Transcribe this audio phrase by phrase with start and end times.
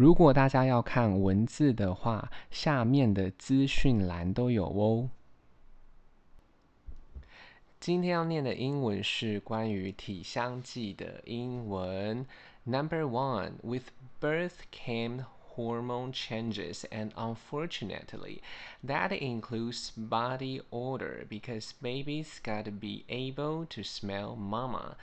[0.00, 5.10] 如果大家要看文字的话，下面的资讯栏都有哦。
[7.78, 12.26] 今天要念的英文是关于体香剂的英文。
[12.64, 18.40] Number one, with birth came hormone changes, and unfortunately,
[18.82, 24.96] that includes body odor because babies gotta be able to smell mama。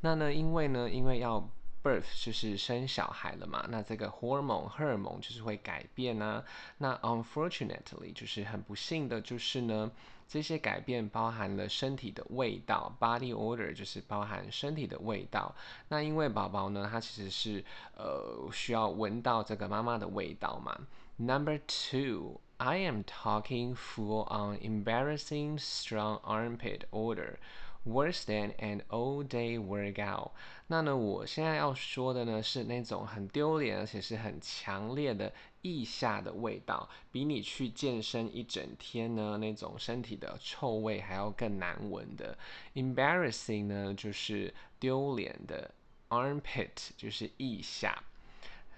[0.00, 1.48] 那呢，因为呢，因为要
[1.84, 6.44] birth 就是生小孩了嘛，那这个 hormone 荷尔蒙就是会改变呢、啊。
[6.78, 9.92] 那 unfortunately 就是很不幸的，就是呢。
[10.26, 15.54] 这些改变包含了身体的味道，body odor 就是包含身体的味道。
[15.88, 17.62] 那因为宝宝呢，他其实是
[17.94, 20.74] 呃需要闻到这个妈妈的味道嘛。
[21.18, 27.36] Number two, I am talking full on embarrassing strong armpit odor.
[27.85, 30.31] Worse than an all-day workout。
[30.67, 42.37] 那呢，我现在要说的呢是那种很丢脸，而且是很强烈的腋下的味道，比你去健身一整天呢那种身体的臭味还要更难闻的。
[42.75, 45.71] Embarrassing 呢就是丢脸的，
[46.09, 48.03] armpit 就是腋下。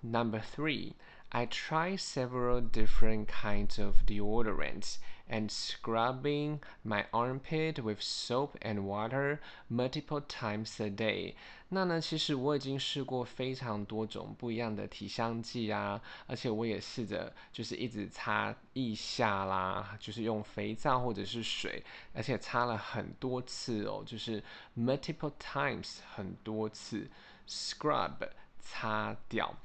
[0.00, 4.98] Number three。I try several different kinds of deodorants
[5.29, 11.35] and scrubbing my armpit with soap and water multiple times a day。
[11.71, 24.43] 那呢，其实我已经试过非常多种不一样的体香剂啊，而且我也试着就是一直擦腋下啦，就是用肥皂或者是水，而且擦了很多次哦，就是
[24.75, 27.07] multiple times 很多次
[27.47, 28.27] ，scrub
[28.59, 29.55] 擦掉。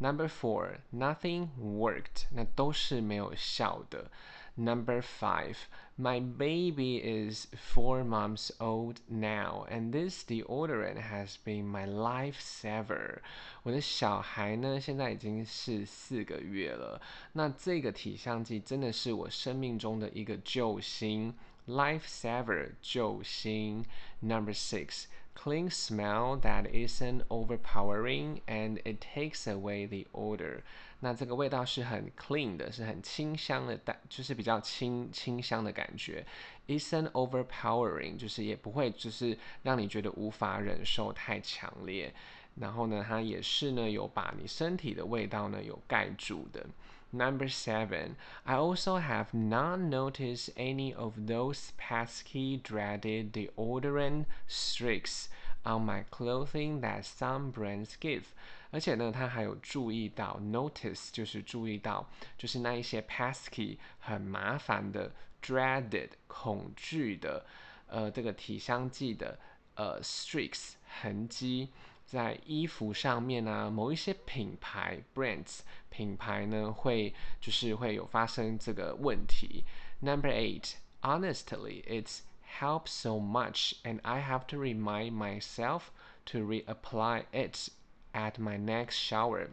[0.00, 2.26] Number four, nothing worked.
[2.30, 4.10] 那都是没有效的。
[4.57, 13.19] Number five, my baby is four months old now, and this deodorant has been my lifesaver.
[13.63, 17.01] 我的小孩呢，现在已经是四个月了。
[17.33, 21.33] 那这个体香剂真的是我生命中的一个救星
[21.67, 23.85] ，lifesaver 救星。
[24.21, 25.05] Number six.
[25.35, 30.61] Clean smell that isn't overpowering and it takes away the odor。
[30.99, 36.23] 那这个味道是很 clean 的，是很清香的，但就是比较清清香的感觉。
[36.67, 42.13] Isn't overpowering，就是也不会就是让你觉得无法忍受太强烈。
[42.60, 46.66] 然后呢，它也是呢有把你身体的味道呢有盖住的。
[47.10, 55.28] Number seven, I also have not noticed any of those pesky, dreaded deodorant streaks
[55.62, 58.24] on my clothing that some brands give。
[58.70, 65.10] 而且呢，他还有注意到，notice 就是注意到，就是那一些 pesky 很麻烦的
[65.42, 67.46] ，dreaded 恐惧的，
[67.86, 69.38] 呃，这个体香剂的，
[69.76, 71.70] 呃，streaks 痕迹。
[72.07, 75.59] 在衣服上面啊，某一些品牌 brands
[75.89, 79.63] 品牌呢，会就是会有发生这个问题。
[79.99, 82.19] Number eight, honestly, it's
[82.59, 85.91] helped so much, and I have to remind myself
[86.25, 87.69] to reapply it
[88.13, 89.47] at my next shower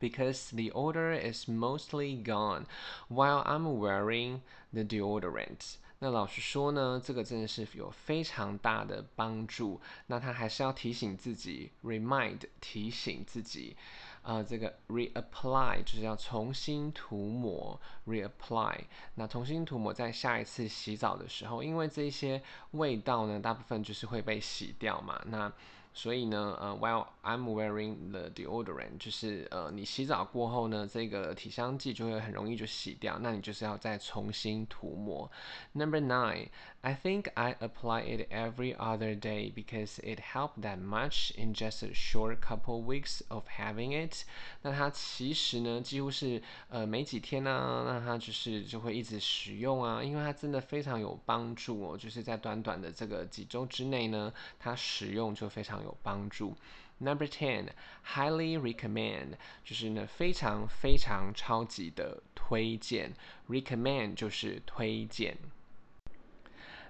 [0.00, 2.66] because the odor is mostly gone
[3.08, 4.40] while I'm wearing
[4.72, 5.76] the deodorant.
[6.03, 9.79] 那老实说呢，这个真的是有非常大的帮助。
[10.07, 13.77] 那他还是要提醒自己，remind 提醒自己，
[14.23, 18.79] 呃，这个 reapply 就是要重新涂抹，reapply。
[19.13, 22.41] 那重新涂抹在下一次洗澡的时候，因为这些
[22.71, 25.21] 味道呢，大部分就是会被洗掉嘛。
[25.27, 25.53] 那
[25.93, 35.29] 所以呢，呃，while I'm wearing the deodorant，就是呃，你洗澡过后呢，这个体香剂就会很容易就洗掉，那你就是要再重新涂抹。
[35.73, 36.47] Number nine。
[36.83, 41.93] I think I apply it every other day because it helped that much in just a
[41.93, 44.23] short couple weeks of having it。
[44.63, 56.55] 那它其实呢，几乎是呃没几天呢、啊，那它就是就会一直使用啊，因为它真的非常有帮助哦，就是在短短的这个几周之内呢，它使用就非常有帮助。
[56.99, 57.69] Number ten,
[58.05, 59.33] highly recommend，
[59.63, 63.13] 就是呢非常非常超级的推荐
[63.49, 65.37] ，recommend 就是推荐。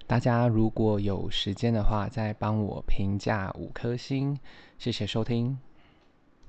[0.06, 4.38] 大家如果有时间的话，再帮我评价五颗星，
[4.78, 5.58] 谢谢收听。